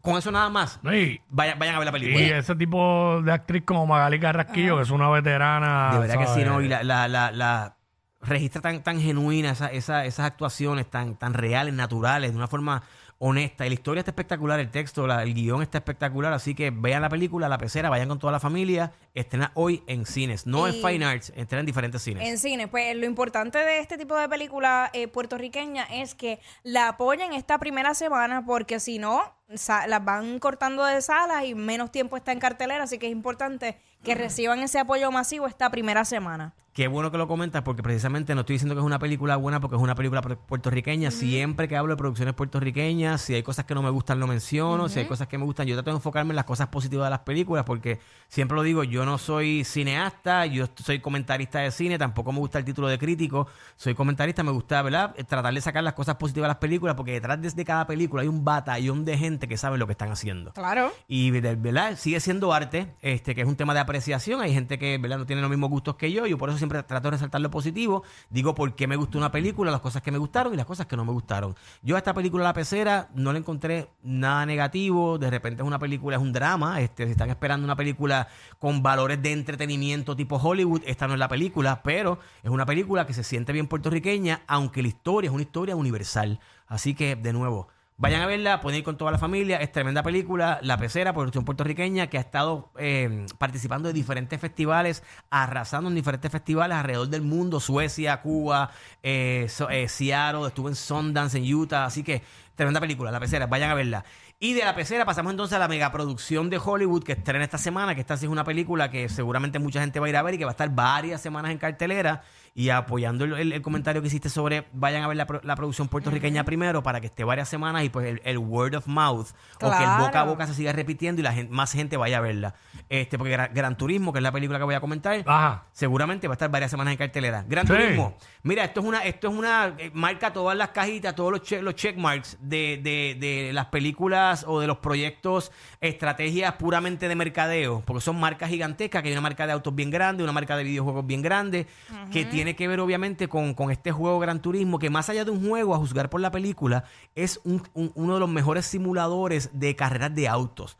Con 0.00 0.16
eso 0.18 0.30
nada 0.30 0.48
más. 0.50 0.78
Y, 0.84 1.20
Vayan, 1.28 1.58
vayan 1.58 1.74
a 1.74 1.78
ver 1.78 1.90
la 1.92 1.98
y 1.98 2.00
película. 2.00 2.38
ese 2.38 2.54
tipo 2.54 3.20
de 3.22 3.32
actriz 3.32 3.62
como 3.64 3.86
Magali 3.86 4.20
Carrasquillo, 4.20 4.76
que 4.76 4.82
es 4.82 4.90
una 4.90 5.08
veterana. 5.10 5.90
De 5.94 5.98
verdad 6.00 6.18
que 6.18 6.26
sí. 6.26 6.44
¿no? 6.44 6.60
Y 6.60 6.68
la, 6.68 6.82
la, 6.82 7.08
la, 7.08 7.30
la 7.32 7.76
registra 8.20 8.60
tan, 8.60 8.82
tan 8.82 9.00
genuina 9.00 9.50
esa, 9.52 9.68
esa- 9.68 10.04
esas 10.04 10.26
actuaciones 10.26 10.88
tan, 10.90 11.16
tan 11.16 11.32
reales, 11.34 11.72
naturales, 11.74 12.30
de 12.32 12.36
una 12.36 12.48
forma 12.48 12.82
honesta. 13.22 13.66
Y 13.66 13.68
la 13.70 13.74
historia 13.74 14.00
está 14.00 14.10
espectacular, 14.10 14.60
el 14.60 14.70
texto, 14.70 15.06
la- 15.06 15.22
el 15.22 15.32
guion 15.34 15.62
está 15.62 15.78
espectacular. 15.78 16.32
Así 16.32 16.54
que 16.54 16.70
vean 16.70 17.00
la 17.02 17.08
película, 17.08 17.48
La 17.48 17.56
Pecera, 17.58 17.88
vayan 17.90 18.08
con 18.08 18.18
toda 18.18 18.32
la 18.32 18.40
familia. 18.40 18.92
Estrena 19.14 19.50
hoy 19.54 19.82
en 19.86 20.04
cines, 20.06 20.46
no 20.46 20.66
en 20.68 20.74
Y- 20.74 20.82
Fine 20.82 21.04
Arts, 21.06 21.32
estrena 21.36 21.60
en 21.60 21.66
diferentes 21.66 22.02
cines. 22.02 22.26
En 22.28 22.36
cine, 22.38 22.68
pues 22.68 22.94
lo 22.96 23.06
importante 23.06 23.58
de 23.58 23.78
este 23.80 23.96
tipo 23.98 24.16
de 24.16 24.28
película 24.28 24.90
eh, 24.92 25.08
puertorriqueña 25.08 25.84
es 25.84 26.14
que 26.14 26.40
la 26.62 26.88
apoyen 26.88 27.32
esta 27.32 27.58
primera 27.58 27.94
semana 27.94 28.44
porque 28.44 28.80
si 28.80 28.98
no, 28.98 29.22
las 29.50 30.04
van 30.04 30.38
cortando 30.38 30.84
de 30.84 31.02
salas 31.02 31.44
y 31.44 31.54
menos 31.54 31.90
tiempo 31.90 32.16
está 32.16 32.32
en 32.32 32.38
cartelera, 32.38 32.84
así 32.84 32.98
que 32.98 33.06
es 33.06 33.12
importante 33.12 33.80
que 34.04 34.14
reciban 34.14 34.60
ese 34.60 34.78
apoyo 34.78 35.10
masivo 35.10 35.46
esta 35.46 35.70
primera 35.70 36.04
semana. 36.04 36.54
Qué 36.80 36.88
bueno 36.88 37.10
que 37.10 37.18
lo 37.18 37.28
comentas 37.28 37.60
porque 37.60 37.82
precisamente 37.82 38.34
no 38.34 38.40
estoy 38.40 38.54
diciendo 38.54 38.74
que 38.74 38.78
es 38.80 38.86
una 38.86 38.98
película 38.98 39.36
buena 39.36 39.60
porque 39.60 39.76
es 39.76 39.82
una 39.82 39.94
película 39.94 40.22
pu- 40.22 40.38
puertorriqueña. 40.38 41.10
Siempre 41.10 41.68
que 41.68 41.76
hablo 41.76 41.92
de 41.92 41.98
producciones 41.98 42.32
puertorriqueñas, 42.32 43.20
si 43.20 43.34
hay 43.34 43.42
cosas 43.42 43.66
que 43.66 43.74
no 43.74 43.82
me 43.82 43.90
gustan 43.90 44.18
lo 44.18 44.26
menciono, 44.26 44.88
si 44.88 44.98
hay 45.00 45.04
cosas 45.04 45.28
que 45.28 45.36
me 45.36 45.44
gustan, 45.44 45.66
yo 45.66 45.74
trato 45.76 45.90
de 45.90 45.96
enfocarme 45.96 46.30
en 46.30 46.36
las 46.36 46.46
cosas 46.46 46.68
positivas 46.68 47.04
de 47.04 47.10
las 47.10 47.18
películas 47.18 47.64
porque 47.66 47.98
siempre 48.28 48.56
lo 48.56 48.62
digo, 48.62 48.82
yo 48.82 49.04
no 49.04 49.18
soy 49.18 49.62
cineasta, 49.62 50.46
yo 50.46 50.68
soy 50.82 51.00
comentarista 51.00 51.58
de 51.58 51.70
cine, 51.70 51.98
tampoco 51.98 52.32
me 52.32 52.38
gusta 52.38 52.58
el 52.58 52.64
título 52.64 52.88
de 52.88 52.98
crítico, 52.98 53.46
soy 53.76 53.94
comentarista, 53.94 54.42
me 54.42 54.50
gusta, 54.52 54.80
¿verdad? 54.80 55.14
Eh, 55.18 55.24
Tratar 55.24 55.52
de 55.52 55.60
sacar 55.60 55.84
las 55.84 55.92
cosas 55.92 56.14
positivas 56.16 56.46
de 56.46 56.52
las 56.52 56.56
películas 56.58 56.94
porque 56.94 57.12
detrás 57.12 57.42
de 57.54 57.64
cada 57.66 57.86
película 57.86 58.22
hay 58.22 58.28
un 58.28 58.42
batallón 58.42 59.04
de 59.04 59.18
gente 59.18 59.48
que 59.48 59.58
sabe 59.58 59.76
lo 59.76 59.84
que 59.86 59.92
están 59.92 60.12
haciendo. 60.12 60.54
Claro. 60.54 60.90
Y 61.08 61.30
de- 61.30 61.56
verdad 61.56 61.98
sigue 61.98 62.20
siendo 62.20 62.54
arte, 62.54 62.94
este 63.02 63.34
que 63.34 63.42
es 63.42 63.46
un 63.46 63.56
tema 63.56 63.74
de 63.74 63.80
apreciación. 63.80 64.40
Hay 64.40 64.54
gente 64.54 64.78
que 64.78 64.96
verdad 64.96 65.18
no 65.18 65.26
tiene 65.26 65.42
los 65.42 65.50
mismos 65.50 65.68
gustos 65.68 65.96
que 65.96 66.10
yo. 66.10 66.24
Yo 66.26 66.38
por 66.38 66.48
eso 66.48 66.56
siempre 66.56 66.69
trato 66.70 67.00
de 67.00 67.10
resaltar 67.10 67.40
lo 67.40 67.50
positivo. 67.50 68.02
Digo 68.30 68.54
por 68.54 68.74
qué 68.74 68.86
me 68.86 68.96
gustó 68.96 69.18
una 69.18 69.30
película, 69.30 69.70
las 69.70 69.80
cosas 69.80 70.02
que 70.02 70.10
me 70.10 70.18
gustaron 70.18 70.54
y 70.54 70.56
las 70.56 70.66
cosas 70.66 70.86
que 70.86 70.96
no 70.96 71.04
me 71.04 71.12
gustaron. 71.12 71.54
Yo 71.82 71.96
a 71.96 71.98
esta 71.98 72.14
película 72.14 72.44
La 72.44 72.52
Pecera 72.52 73.08
no 73.14 73.32
le 73.32 73.38
encontré 73.38 73.90
nada 74.02 74.46
negativo. 74.46 75.18
De 75.18 75.30
repente 75.30 75.62
es 75.62 75.66
una 75.66 75.78
película, 75.78 76.16
es 76.16 76.22
un 76.22 76.32
drama. 76.32 76.80
Este, 76.80 77.06
si 77.06 77.12
están 77.12 77.30
esperando 77.30 77.64
una 77.64 77.76
película 77.76 78.28
con 78.58 78.82
valores 78.82 79.22
de 79.22 79.32
entretenimiento 79.32 80.16
tipo 80.16 80.36
Hollywood, 80.36 80.82
esta 80.86 81.06
no 81.06 81.14
es 81.14 81.18
la 81.18 81.28
película, 81.28 81.82
pero 81.82 82.18
es 82.42 82.50
una 82.50 82.66
película 82.66 83.06
que 83.06 83.14
se 83.14 83.24
siente 83.24 83.52
bien 83.52 83.66
puertorriqueña, 83.66 84.42
aunque 84.46 84.82
la 84.82 84.88
historia 84.88 85.28
es 85.28 85.34
una 85.34 85.42
historia 85.42 85.76
universal. 85.76 86.40
Así 86.66 86.94
que, 86.94 87.16
de 87.16 87.32
nuevo, 87.32 87.68
Vayan 88.00 88.22
a 88.22 88.26
verla, 88.26 88.62
pueden 88.62 88.78
ir 88.78 88.84
con 88.84 88.96
toda 88.96 89.10
la 89.10 89.18
familia. 89.18 89.58
Es 89.58 89.72
tremenda 89.72 90.02
película, 90.02 90.58
La 90.62 90.78
Pecera, 90.78 91.12
producción 91.12 91.44
puertorriqueña, 91.44 92.06
que 92.06 92.16
ha 92.16 92.22
estado 92.22 92.72
eh, 92.78 93.26
participando 93.36 93.88
de 93.88 93.92
diferentes 93.92 94.40
festivales, 94.40 95.02
arrasando 95.28 95.90
en 95.90 95.96
diferentes 95.96 96.32
festivales 96.32 96.78
alrededor 96.78 97.08
del 97.08 97.20
mundo: 97.20 97.60
Suecia, 97.60 98.22
Cuba, 98.22 98.70
eh, 99.02 99.48
eh, 99.70 99.88
Seattle, 99.88 100.46
estuvo 100.46 100.70
en 100.70 100.76
Sundance, 100.76 101.36
en 101.36 101.54
Utah. 101.54 101.84
Así 101.84 102.02
que, 102.02 102.22
tremenda 102.54 102.80
película, 102.80 103.10
La 103.10 103.20
Pecera, 103.20 103.46
vayan 103.46 103.70
a 103.70 103.74
verla. 103.74 104.02
Y 104.42 104.54
de 104.54 104.64
La 104.64 104.74
Pecera 104.74 105.04
pasamos 105.04 105.32
entonces 105.32 105.54
a 105.54 105.58
la 105.58 105.68
megaproducción 105.68 106.48
de 106.48 106.56
Hollywood 106.56 107.04
que 107.04 107.12
estrena 107.12 107.44
esta 107.44 107.58
semana, 107.58 107.94
que 107.94 108.00
esta 108.00 108.16
sí 108.16 108.24
es 108.24 108.32
una 108.32 108.42
película 108.42 108.90
que 108.90 109.10
seguramente 109.10 109.58
mucha 109.58 109.82
gente 109.82 110.00
va 110.00 110.06
a 110.06 110.08
ir 110.08 110.16
a 110.16 110.22
ver 110.22 110.32
y 110.32 110.38
que 110.38 110.46
va 110.46 110.52
a 110.52 110.52
estar 110.52 110.70
varias 110.70 111.20
semanas 111.20 111.50
en 111.52 111.58
cartelera. 111.58 112.22
Y 112.54 112.70
apoyando 112.70 113.24
el, 113.26 113.34
el- 113.34 113.52
el 113.52 113.62
comentario 113.62 114.00
que 114.02 114.08
hiciste 114.08 114.28
sobre 114.30 114.66
vayan 114.72 115.02
a 115.04 115.08
ver 115.08 115.16
la, 115.18 115.26
pro- 115.26 115.40
la 115.44 115.54
producción 115.56 115.86
puertorriqueña 115.88 116.42
primero 116.44 116.82
para 116.82 117.00
que 117.00 117.06
esté 117.06 117.22
varias 117.22 117.48
semanas 117.48 117.84
y 117.84 117.90
pues 117.90 118.06
el, 118.06 118.20
el 118.24 118.38
word 118.38 118.74
of 118.74 118.86
mouth 118.88 119.28
o 119.60 119.70
que 119.70 119.84
el 119.84 119.90
boca 120.00 120.20
a 120.22 120.24
boca 120.24 120.46
se 120.48 120.54
siga 120.54 120.72
repitiendo 120.72 121.20
y 121.20 121.22
la 121.22 121.32
gen- 121.32 121.48
más 121.50 121.70
gente 121.72 121.96
vaya 121.98 122.16
a 122.18 122.20
verla. 122.20 122.54
Este, 122.88 123.18
porque 123.18 123.32
Gran, 123.32 123.50
Gran 123.54 123.76
Turismo, 123.76 124.12
que 124.12 124.18
es 124.18 124.22
la 124.24 124.32
película 124.32 124.58
que 124.58 124.64
voy 124.64 124.74
a 124.74 124.80
comentar, 124.80 125.22
Ajá. 125.26 125.66
seguramente 125.70 126.26
va 126.26 126.32
a 126.32 126.36
estar 126.36 126.50
varias 126.50 126.70
semanas 126.72 126.92
en 126.92 126.98
cartelera. 126.98 127.44
Gran 127.46 127.66
Sí. 127.68 127.72
Turismo. 127.74 128.16
Mira, 128.42 128.64
esto 128.64 128.80
es 128.80 128.86
una, 128.86 129.04
esto 129.04 129.28
es 129.28 129.34
una, 129.34 129.74
eh, 129.78 129.90
marca 129.94 130.32
todas 130.32 130.56
las 130.56 130.70
cajitas, 130.70 131.14
todos 131.14 131.30
los, 131.30 131.42
che- 131.42 131.62
los 131.62 131.74
checkmarks 131.76 132.36
de, 132.40 132.80
de, 132.82 133.16
de 133.20 133.52
las 133.52 133.66
películas 133.66 134.29
o 134.46 134.60
de 134.60 134.66
los 134.66 134.78
proyectos, 134.78 135.52
estrategias 135.80 136.54
puramente 136.54 137.08
de 137.08 137.14
mercadeo, 137.14 137.82
porque 137.86 138.00
son 138.00 138.18
marcas 138.18 138.48
gigantescas, 138.50 139.02
que 139.02 139.08
hay 139.08 139.12
una 139.12 139.20
marca 139.20 139.46
de 139.46 139.52
autos 139.52 139.74
bien 139.74 139.90
grande, 139.90 140.22
una 140.22 140.32
marca 140.32 140.56
de 140.56 140.64
videojuegos 140.64 141.06
bien 141.06 141.22
grande, 141.22 141.66
que 142.12 142.24
tiene 142.24 142.56
que 142.56 142.68
ver 142.68 142.80
obviamente 142.80 143.28
con, 143.28 143.54
con 143.54 143.70
este 143.70 143.92
juego 143.92 144.18
Gran 144.18 144.40
Turismo, 144.42 144.78
que 144.78 144.90
más 144.90 145.08
allá 145.10 145.24
de 145.24 145.30
un 145.30 145.46
juego, 145.48 145.74
a 145.74 145.78
juzgar 145.78 146.08
por 146.10 146.20
la 146.20 146.30
película, 146.30 146.84
es 147.14 147.40
un- 147.44 147.62
un- 147.74 147.92
uno 147.94 148.14
de 148.14 148.20
los 148.20 148.28
mejores 148.28 148.66
simuladores 148.66 149.50
de 149.52 149.76
carreras 149.76 150.14
de 150.14 150.28
autos. 150.28 150.76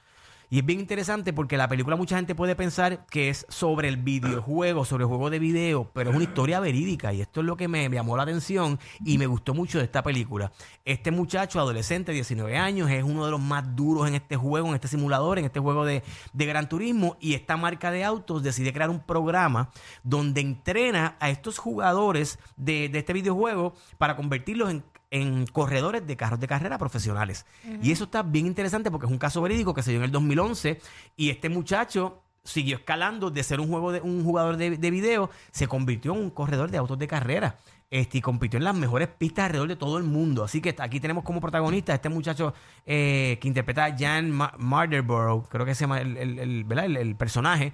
Y 0.52 0.58
es 0.58 0.66
bien 0.66 0.80
interesante 0.80 1.32
porque 1.32 1.56
la 1.56 1.68
película 1.68 1.94
mucha 1.94 2.16
gente 2.16 2.34
puede 2.34 2.56
pensar 2.56 3.06
que 3.06 3.28
es 3.28 3.46
sobre 3.48 3.86
el 3.86 3.98
videojuego, 3.98 4.84
sobre 4.84 5.04
el 5.04 5.08
juego 5.08 5.30
de 5.30 5.38
video, 5.38 5.88
pero 5.94 6.10
es 6.10 6.16
una 6.16 6.24
historia 6.24 6.58
verídica 6.58 7.12
y 7.12 7.20
esto 7.20 7.38
es 7.38 7.46
lo 7.46 7.56
que 7.56 7.68
me, 7.68 7.88
llamó 7.88 8.16
la 8.16 8.24
atención 8.24 8.80
y 9.04 9.16
me 9.16 9.28
gustó 9.28 9.54
mucho 9.54 9.78
de 9.78 9.84
esta 9.84 10.02
película. 10.02 10.50
Este 10.84 11.12
muchacho, 11.12 11.60
adolescente, 11.60 12.10
19 12.10 12.56
años, 12.56 12.90
es 12.90 13.04
uno 13.04 13.24
de 13.26 13.30
los 13.30 13.40
más 13.40 13.76
duros 13.76 14.08
en 14.08 14.16
este 14.16 14.34
juego, 14.34 14.66
en 14.66 14.74
este 14.74 14.88
simulador, 14.88 15.38
en 15.38 15.44
este 15.44 15.60
juego 15.60 15.84
de, 15.84 16.02
de 16.32 16.46
Gran 16.46 16.68
Turismo 16.68 17.16
y 17.20 17.34
esta 17.34 17.56
marca 17.56 17.92
de 17.92 18.02
autos 18.02 18.42
decide 18.42 18.72
crear 18.72 18.90
un 18.90 19.06
programa 19.06 19.70
donde 20.02 20.40
entrena 20.40 21.16
a 21.20 21.30
estos 21.30 21.58
jugadores 21.58 22.40
de, 22.56 22.88
de 22.88 22.98
este 22.98 23.12
videojuego 23.12 23.74
para 23.98 24.16
convertirlos 24.16 24.68
en 24.70 24.82
en 25.10 25.46
corredores 25.46 26.06
de 26.06 26.16
carros 26.16 26.38
de 26.40 26.46
carrera 26.46 26.78
profesionales. 26.78 27.44
Y 27.82 27.90
eso 27.92 28.04
está 28.04 28.22
bien 28.22 28.46
interesante 28.46 28.90
porque 28.90 29.06
es 29.06 29.12
un 29.12 29.18
caso 29.18 29.42
verídico 29.42 29.74
que 29.74 29.82
se 29.82 29.90
dio 29.90 29.98
en 30.00 30.04
el 30.04 30.12
2011 30.12 30.80
y 31.16 31.30
este 31.30 31.48
muchacho 31.48 32.22
siguió 32.44 32.76
escalando 32.76 33.30
de 33.30 33.42
ser 33.42 33.60
un, 33.60 33.68
juego 33.68 33.92
de, 33.92 34.00
un 34.00 34.24
jugador 34.24 34.56
de, 34.56 34.76
de 34.78 34.90
video, 34.90 35.28
se 35.50 35.66
convirtió 35.66 36.12
en 36.14 36.20
un 36.22 36.30
corredor 36.30 36.70
de 36.70 36.78
autos 36.78 36.98
de 36.98 37.06
carrera. 37.08 37.56
Este, 37.92 38.18
y 38.18 38.20
compitió 38.20 38.56
en 38.56 38.62
las 38.62 38.76
mejores 38.76 39.08
pistas 39.08 39.46
alrededor 39.46 39.66
de 39.68 39.74
todo 39.74 39.98
el 39.98 40.04
mundo. 40.04 40.44
Así 40.44 40.60
que 40.60 40.76
aquí 40.78 41.00
tenemos 41.00 41.24
como 41.24 41.40
protagonista 41.40 41.90
a 41.90 41.96
este 41.96 42.08
muchacho 42.08 42.54
eh, 42.86 43.36
que 43.40 43.48
interpreta 43.48 43.84
a 43.86 43.98
Jan 43.98 44.30
Ma- 44.30 44.54
Marderborough, 44.58 45.48
creo 45.48 45.66
que 45.66 45.74
se 45.74 45.80
llama 45.80 46.00
el, 46.00 46.16
el- 46.16 46.38
el- 46.70 46.96
el 46.96 47.16
personaje. 47.16 47.72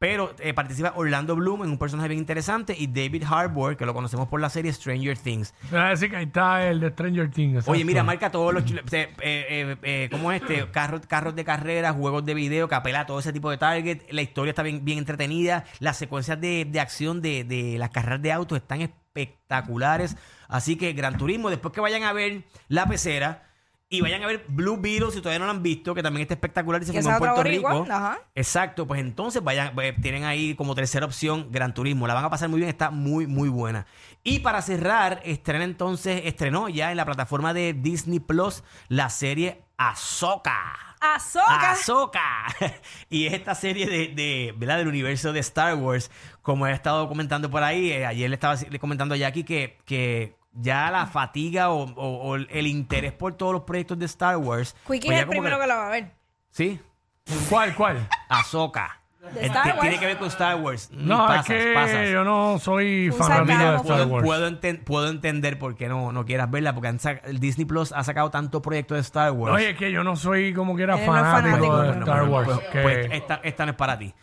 Pero 0.00 0.34
eh, 0.38 0.54
participa 0.54 0.94
Orlando 0.96 1.36
Bloom 1.36 1.62
en 1.62 1.70
un 1.72 1.76
personaje 1.76 2.08
bien 2.08 2.20
interesante 2.20 2.74
y 2.76 2.86
David 2.86 3.22
Harbour, 3.30 3.76
que 3.76 3.84
lo 3.84 3.92
conocemos 3.92 4.28
por 4.28 4.40
la 4.40 4.48
serie 4.48 4.72
Stranger 4.72 5.18
Things. 5.18 5.52
Me 5.70 5.76
va 5.76 5.88
a 5.88 5.90
decir 5.90 6.08
que 6.08 6.16
ahí 6.16 6.24
está 6.24 6.66
el 6.66 6.80
de 6.80 6.88
Stranger 6.88 7.30
Things. 7.30 7.56
exacto. 7.56 7.72
Oye, 7.72 7.84
mira, 7.84 8.02
marca 8.02 8.30
todos 8.30 8.54
los... 8.54 8.64
eh, 8.64 8.80
eh, 8.92 9.10
eh, 9.20 9.76
eh, 9.82 10.08
¿Cómo 10.10 10.32
es 10.32 10.40
este? 10.40 10.70
Carros, 10.70 11.02
carros 11.06 11.36
de 11.36 11.44
carrera, 11.44 11.92
juegos 11.92 12.24
de 12.24 12.32
video, 12.32 12.66
que 12.66 12.76
apela 12.76 13.00
a 13.00 13.06
todo 13.06 13.18
ese 13.20 13.30
tipo 13.30 13.50
de 13.50 13.58
target. 13.58 14.00
La 14.10 14.22
historia 14.22 14.52
está 14.52 14.62
bien, 14.62 14.86
bien 14.86 14.96
entretenida. 14.96 15.64
Las 15.80 15.98
secuencias 15.98 16.40
de, 16.40 16.64
de 16.66 16.80
acción 16.80 17.20
de, 17.20 17.44
de 17.44 17.76
las 17.76 17.90
carreras 17.90 18.22
de 18.22 18.32
autos 18.32 18.56
están 18.56 18.80
espectaculares. 18.80 20.16
Así 20.48 20.76
que 20.76 20.94
Gran 20.94 21.18
Turismo, 21.18 21.50
después 21.50 21.74
que 21.74 21.82
vayan 21.82 22.04
a 22.04 22.14
ver 22.14 22.44
La 22.68 22.86
Pecera 22.86 23.49
y 23.92 24.00
vayan 24.00 24.22
a 24.22 24.28
ver 24.28 24.44
Blue 24.46 24.76
Beetle, 24.80 25.10
si 25.10 25.18
todavía 25.18 25.40
no 25.40 25.46
lo 25.46 25.50
han 25.50 25.64
visto, 25.64 25.96
que 25.96 26.02
también 26.02 26.22
está 26.22 26.34
espectacular 26.34 26.80
y 26.80 26.86
se 26.86 26.92
filmó 26.92 27.10
en 27.10 27.18
Puerto 27.18 27.42
Rico. 27.42 27.86
ajá. 27.90 28.20
Exacto, 28.36 28.86
pues 28.86 29.00
entonces 29.00 29.42
vayan, 29.42 29.74
pues, 29.74 30.00
tienen 30.00 30.22
ahí 30.22 30.54
como 30.54 30.76
tercera 30.76 31.04
opción 31.04 31.48
Gran 31.50 31.74
Turismo. 31.74 32.06
La 32.06 32.14
van 32.14 32.24
a 32.24 32.30
pasar 32.30 32.48
muy 32.48 32.60
bien, 32.60 32.68
está 32.68 32.90
muy, 32.90 33.26
muy 33.26 33.48
buena. 33.48 33.86
Y 34.22 34.38
para 34.38 34.62
cerrar, 34.62 35.20
estrena 35.24 35.64
entonces, 35.64 36.22
estrenó 36.24 36.68
ya 36.68 36.92
en 36.92 36.98
la 36.98 37.04
plataforma 37.04 37.52
de 37.52 37.72
Disney 37.72 38.20
Plus 38.20 38.62
la 38.86 39.10
serie 39.10 39.62
Ahsoka. 39.76 40.94
Azoka. 41.00 41.72
Ahsoka. 41.72 42.46
y 43.10 43.26
es 43.26 43.32
esta 43.32 43.56
serie 43.56 43.88
de, 43.88 44.08
de, 44.14 44.54
¿verdad? 44.56 44.78
del 44.78 44.86
universo 44.86 45.32
de 45.32 45.40
Star 45.40 45.74
Wars, 45.74 46.12
como 46.42 46.66
he 46.68 46.72
estado 46.72 47.08
comentando 47.08 47.50
por 47.50 47.64
ahí, 47.64 47.90
eh, 47.90 48.06
ayer 48.06 48.30
le 48.30 48.34
estaba 48.34 48.56
comentando 48.78 49.14
a 49.14 49.18
Jackie 49.18 49.42
que, 49.42 49.78
que 49.84 50.36
ya 50.52 50.90
la 50.90 51.06
fatiga 51.06 51.70
o, 51.70 51.84
o- 51.84 52.28
o 52.30 52.36
el 52.36 52.66
interés 52.66 53.12
por 53.12 53.34
todos 53.34 53.52
los 53.52 53.62
proyectos 53.62 53.98
de 53.98 54.06
Star 54.06 54.36
Wars. 54.36 54.74
Quickie 54.86 55.06
pues 55.08 55.10
es 55.10 55.10
ya 55.10 55.18
el 55.20 55.26
como 55.26 55.30
primero 55.40 55.58
que... 55.60 55.66
la 55.66 55.74
va 55.76 55.86
a 55.86 55.90
ver. 55.90 56.12
Sí, 56.50 56.80
¿Cuál, 57.48 57.74
cuál? 57.76 58.08
Ahsoka. 58.28 58.99
¿De 59.20 59.40
Eh, 59.42 59.46
Star 59.46 59.62
que 59.64 59.68
Wars? 59.70 59.80
Tiene 59.82 59.98
que 59.98 60.06
ver 60.06 60.16
con 60.16 60.28
Star 60.28 60.56
Wars. 60.56 60.90
No, 60.92 61.18
Pasas, 61.26 61.50
es 61.50 61.64
que 61.66 61.74
pasas. 61.74 62.08
yo 62.10 62.24
no 62.24 62.58
soy 62.58 63.10
fanático 63.16 63.58
de. 63.58 63.76
Star 63.76 63.82
Puedo, 63.82 64.06
Wars. 64.06 64.24
puedo 64.26 64.48
enten- 64.48 64.82
puedo 64.82 65.08
entender 65.10 65.58
por 65.58 65.76
qué 65.76 65.88
no, 65.88 66.10
no 66.10 66.24
quieras 66.24 66.50
verla, 66.50 66.74
porque 66.74 66.88
el 67.24 67.38
Disney 67.38 67.66
Plus 67.66 67.92
ha 67.92 68.02
sacado 68.02 68.30
tanto 68.30 68.62
proyecto 68.62 68.94
de 68.94 69.00
Star 69.00 69.32
Wars. 69.32 69.54
Oye, 69.56 69.70
es 69.70 69.76
que 69.76 69.92
yo 69.92 70.02
no 70.04 70.16
soy 70.16 70.54
como 70.54 70.74
que 70.74 70.84
era 70.84 70.96
no 70.96 71.04
fanático, 71.04 71.56
de 71.82 71.88
Bueno, 71.88 72.00
Star 72.04 72.20
pues, 72.20 72.30
Wars. 72.30 72.48
pues, 72.48 72.58
que, 72.70 72.80
pues 72.80 73.08
esta, 73.12 73.40
esta 73.44 73.66
no 73.66 73.70
es 73.72 73.76
para 73.76 73.98
ti. 73.98 74.14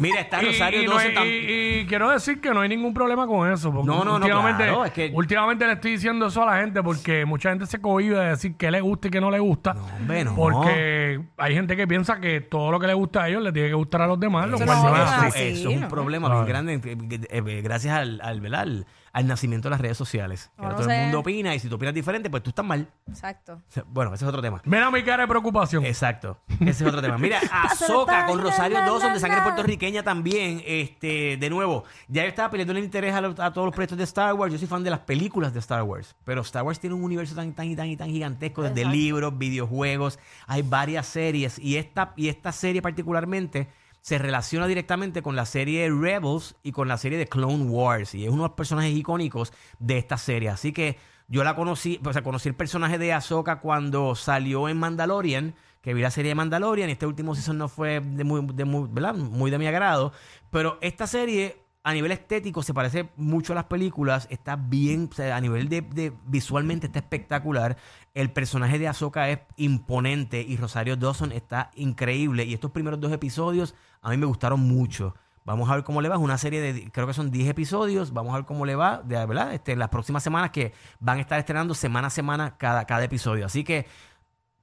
Mira, 0.00 0.20
está 0.20 0.40
Y- 0.42 0.46
Rosario 0.46 0.82
y, 0.82 0.86
no 0.86 0.92
12 0.92 1.18
hay- 1.18 1.28
y- 1.28 1.80
y 1.80 1.86
quiero 1.86 2.08
decir 2.10 2.40
que 2.40 2.50
no 2.54 2.60
hay 2.60 2.68
ningún 2.68 2.94
problema 2.94 3.26
con 3.26 3.50
eso. 3.52 3.72
Porque 3.72 3.88
No, 3.88 3.98
no, 4.04 4.18
no, 4.20 4.24
últimamente, 4.24 4.62
claro, 4.64 4.84
es 4.84 4.92
que- 4.92 5.10
últimamente 5.12 5.66
le 5.66 5.72
estoy 5.72 5.90
diciendo 5.92 6.26
eso 6.26 6.42
a 6.44 6.46
la 6.54 6.60
gente 6.60 6.80
porque 6.82 7.24
mucha 7.26 7.50
gente 7.50 7.66
se 7.66 7.80
cohibe 7.80 8.18
de 8.18 8.30
decir 8.30 8.56
que 8.56 8.70
le 8.70 8.80
gusta 8.80 9.08
y 9.08 9.10
que 9.10 9.20
no 9.20 9.32
le 9.32 9.40
gusta. 9.40 9.74
hombre, 9.98 10.24
no. 10.24 10.36
Porque 10.36 11.20
hay 11.36 11.54
gente 11.54 11.76
que 11.76 11.88
piensa 11.88 12.20
que 12.20 12.40
todo 12.40 12.70
lo 12.70 12.78
que 12.78 12.86
le 12.86 12.94
gusta 12.94 13.24
a 13.24 13.28
ellos 13.28 13.42
le 13.42 13.50
tiene 13.52 13.68
que 13.68 13.74
gustar 13.74 14.02
a 14.02 14.06
los 14.06 14.11
demás. 14.20 14.48
Lo 14.48 14.56
Eso 14.56 14.66
cual 14.66 14.78
no 14.82 14.90
no 14.90 14.96
es 14.96 15.02
es 15.02 15.08
así. 15.16 15.26
así. 15.26 15.42
eso 15.60 15.68
es 15.70 15.74
un 15.76 15.80
¿no? 15.82 15.88
problema 15.88 16.28
bien 16.32 16.46
grande 16.46 16.80
eh, 16.84 17.20
eh, 17.30 17.60
gracias 17.62 17.94
al, 17.94 18.20
al, 18.22 18.40
¿verdad? 18.40 18.60
al, 18.60 18.86
al 19.12 19.26
nacimiento 19.26 19.66
de 19.68 19.70
las 19.70 19.80
redes 19.80 19.96
sociales. 19.98 20.50
Que 20.56 20.62
ahora 20.62 20.70
No 20.76 20.80
todo 20.80 20.90
el 20.90 20.96
sé. 20.96 21.02
mundo 21.02 21.18
opina 21.20 21.54
y 21.54 21.58
si 21.58 21.68
tú 21.68 21.74
opinas 21.74 21.94
diferente, 21.94 22.30
pues 22.30 22.42
tú 22.42 22.50
estás 22.50 22.64
mal. 22.64 22.88
Exacto. 23.08 23.60
Bueno, 23.86 24.14
ese 24.14 24.24
es 24.24 24.28
otro 24.28 24.40
tema. 24.40 24.60
Mira 24.64 24.90
mi 24.90 25.02
cara 25.02 25.22
de 25.24 25.28
preocupación. 25.28 25.84
Exacto. 25.84 26.38
Ese 26.60 26.70
es 26.70 26.82
otro 26.82 27.02
tema. 27.02 27.18
Mira, 27.18 27.38
Azoka 27.52 28.26
con 28.26 28.40
Rosario 28.40 28.78
Dawson 28.78 29.12
de 29.14 29.20
sangre 29.20 29.42
puertorriqueña 29.42 30.02
también. 30.02 30.62
Este, 30.66 31.36
de 31.36 31.50
nuevo, 31.50 31.84
ya 32.08 32.22
yo 32.22 32.28
estaba 32.28 32.50
peleando 32.50 32.72
el 32.72 32.82
interés 32.84 33.14
a, 33.14 33.20
los- 33.20 33.38
a 33.38 33.52
todos 33.52 33.66
los 33.66 33.74
proyectos 33.74 33.98
de 33.98 34.04
Star 34.04 34.32
Wars. 34.34 34.52
Yo 34.52 34.58
soy 34.58 34.68
fan 34.68 34.82
de 34.82 34.90
las 34.90 35.00
películas 35.00 35.52
de 35.52 35.58
Star 35.60 35.82
Wars. 35.82 36.16
Pero 36.24 36.40
Star 36.42 36.62
Wars 36.62 36.80
tiene 36.80 36.94
un 36.96 37.04
universo 37.04 37.34
tan, 37.34 37.52
tan 37.52 37.66
y 37.66 37.76
tan 37.76 37.86
y 37.88 37.96
tan 37.96 38.08
gigantesco, 38.08 38.62
desde 38.62 38.80
Exacto. 38.80 38.96
libros, 38.96 39.38
videojuegos, 39.38 40.18
hay 40.46 40.62
varias 40.62 41.06
series. 41.06 41.58
Y 41.58 41.76
esta, 41.76 42.12
y 42.16 42.28
esta 42.28 42.50
serie 42.52 42.80
particularmente 42.80 43.68
se 44.02 44.18
relaciona 44.18 44.66
directamente 44.66 45.22
con 45.22 45.36
la 45.36 45.46
serie 45.46 45.88
Rebels 45.88 46.56
y 46.62 46.72
con 46.72 46.88
la 46.88 46.98
serie 46.98 47.18
de 47.18 47.28
Clone 47.28 47.64
Wars. 47.64 48.14
Y 48.14 48.24
es 48.24 48.30
uno 48.30 48.42
de 48.42 48.48
los 48.48 48.56
personajes 48.56 48.92
icónicos 48.94 49.52
de 49.78 49.96
esta 49.96 50.18
serie. 50.18 50.48
Así 50.50 50.72
que 50.72 50.98
yo 51.28 51.44
la 51.44 51.54
conocí, 51.54 52.00
o 52.04 52.12
sea, 52.12 52.22
conocí 52.22 52.48
el 52.48 52.56
personaje 52.56 52.98
de 52.98 53.12
Ahsoka 53.12 53.60
cuando 53.60 54.16
salió 54.16 54.68
en 54.68 54.76
Mandalorian, 54.78 55.54
que 55.80 55.94
vi 55.94 56.02
la 56.02 56.10
serie 56.10 56.30
de 56.30 56.34
Mandalorian. 56.34 56.90
Este 56.90 57.06
último 57.06 57.36
season 57.36 57.58
no 57.58 57.68
fue 57.68 58.00
de 58.00 58.24
muy, 58.24 58.44
de 58.52 58.64
muy, 58.64 58.88
¿verdad? 58.90 59.14
muy 59.14 59.52
de 59.52 59.58
mi 59.58 59.68
agrado. 59.68 60.12
Pero 60.50 60.78
esta 60.80 61.06
serie, 61.06 61.61
a 61.84 61.92
nivel 61.92 62.12
estético, 62.12 62.62
se 62.62 62.74
parece 62.74 63.10
mucho 63.16 63.52
a 63.52 63.56
las 63.56 63.64
películas. 63.64 64.28
Está 64.30 64.56
bien, 64.56 65.10
a 65.18 65.40
nivel 65.40 65.68
de, 65.68 66.12
visualmente 66.26 66.86
está 66.86 67.00
espectacular. 67.00 67.76
El 68.14 68.32
personaje 68.32 68.78
de 68.78 68.88
Ahsoka 68.88 69.28
es 69.30 69.40
imponente 69.56 70.40
y 70.42 70.56
Rosario 70.56 70.96
Dawson 70.96 71.32
está 71.32 71.70
increíble. 71.74 72.44
Y 72.44 72.54
estos 72.54 72.70
primeros 72.70 73.00
dos 73.00 73.12
episodios 73.12 73.74
a 74.00 74.10
mí 74.10 74.16
me 74.16 74.26
gustaron 74.26 74.60
mucho. 74.60 75.14
Vamos 75.44 75.68
a 75.70 75.74
ver 75.74 75.82
cómo 75.82 76.00
le 76.00 76.08
va. 76.08 76.14
Es 76.14 76.20
una 76.20 76.38
serie 76.38 76.60
de, 76.60 76.90
creo 76.92 77.08
que 77.08 77.14
son 77.14 77.32
10 77.32 77.48
episodios. 77.48 78.12
Vamos 78.12 78.32
a 78.32 78.36
ver 78.36 78.46
cómo 78.46 78.64
le 78.64 78.76
va, 78.76 79.02
de 79.02 79.16
verdad, 79.26 79.52
este, 79.52 79.74
las 79.74 79.88
próximas 79.88 80.22
semanas 80.22 80.50
que 80.50 80.72
van 81.00 81.18
a 81.18 81.20
estar 81.20 81.38
estrenando 81.40 81.74
semana 81.74 82.06
a 82.06 82.10
semana 82.10 82.56
cada, 82.58 82.84
cada 82.84 83.02
episodio. 83.02 83.44
Así 83.46 83.64
que 83.64 83.86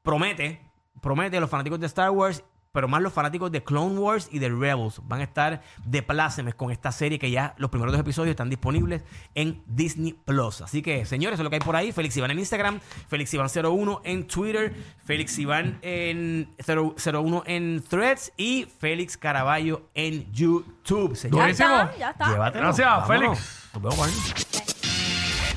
promete, 0.04 0.62
promete 1.02 1.36
a 1.36 1.42
los 1.42 1.50
fanáticos 1.50 1.82
de 1.82 1.88
Star 1.88 2.12
Wars, 2.12 2.46
pero 2.72 2.88
más 2.88 3.02
los 3.02 3.12
fanáticos 3.14 3.52
de 3.52 3.64
Clone 3.64 3.98
Wars 3.98 4.30
y 4.32 4.40
de 4.40 4.50
Rebels 4.50 5.02
van 5.06 5.22
a 5.22 5.24
estar 5.24 5.62
de 5.86 6.04
plácemes 6.04 6.54
con 6.56 6.72
esta 6.72 6.92
serie 6.92 7.18
que 7.18 7.32
ya 7.32 7.56
los 7.58 7.70
primeros 7.72 7.92
dos 7.94 8.02
episodios 8.02 8.32
están 8.32 8.50
disponibles 8.50 9.02
en 9.34 9.64
Disney 9.66 10.14
Plus. 10.14 10.62
Así 10.62 10.82
que, 10.82 11.06
señores, 11.06 11.36
eso 11.36 11.42
es 11.42 11.44
lo 11.46 11.50
que 11.50 11.56
hay 11.56 11.62
por 11.62 11.76
ahí. 11.76 11.92
Félix 11.92 12.16
Iván 12.18 12.32
en 12.32 12.40
Instagram, 12.40 12.80
Félix 13.08 13.34
Iván 13.34 13.48
01 13.54 14.02
en 14.04 14.28
Twitter, 14.28 14.76
Félix 15.04 15.40
Iván 15.40 15.80
en 15.82 16.56
0- 16.58 16.94
01 17.24 17.44
en 17.48 17.84
Threads 17.88 18.34
y 18.38 18.66
Félix 18.80 19.18
Caraballo 19.18 19.90
en 19.96 20.32
YouTube. 20.32 21.14
Ya 21.14 21.16
Señores, 21.16 21.60
está, 21.60 21.96
ya 21.98 22.10
está. 22.12 22.30
llévatelo. 22.30 22.64
Gracias, 22.66 22.88
Vámonos. 23.08 23.40
Félix. 23.40 23.70
Nos 23.74 23.84
vemos. 23.98 24.36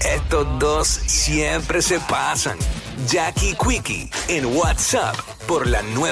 Estos 0.04 0.58
dos 0.58 0.88
siempre 0.88 1.80
se 1.82 2.00
pasan. 2.00 2.58
Jackie 3.06 3.54
Quickie 3.56 4.10
en 4.28 4.44
WhatsApp 4.56 5.16
por 5.46 5.66
la 5.66 5.80
nueva 5.82 6.10